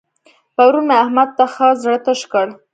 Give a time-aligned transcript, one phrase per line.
[0.55, 2.47] پرون مې احمد ته ښه زړه تش کړ.